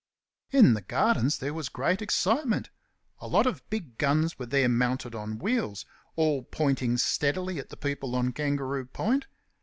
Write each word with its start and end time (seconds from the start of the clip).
In 0.49 0.73
the 0.73 0.81
gardens 0.81 1.37
there 1.37 1.53
was 1.53 1.69
great 1.69 2.01
excitement. 2.01 2.71
A 3.19 3.27
lot 3.27 3.45
of 3.45 3.61
big 3.69 3.99
guns 3.99 4.39
were 4.39 4.47
there 4.47 4.67
mounted 4.67 5.13
on 5.13 5.37
wheels, 5.37 5.85
all 6.15 6.41
pointing 6.41 6.97
steadily 6.97 7.59
at 7.59 7.69
the 7.69 7.77
people 7.77 8.15
on 8.15 8.31
Kangaroo 8.33 8.85
Point. 8.87 9.27